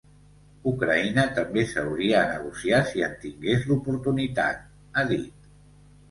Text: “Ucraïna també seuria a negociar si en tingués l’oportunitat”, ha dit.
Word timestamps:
“Ucraïna 0.69 1.25
també 1.33 1.65
seuria 1.73 2.15
a 2.21 2.31
negociar 2.31 2.79
si 2.91 3.03
en 3.07 3.13
tingués 3.25 3.67
l’oportunitat”, 3.73 4.65
ha 4.95 5.05
dit. 5.13 5.47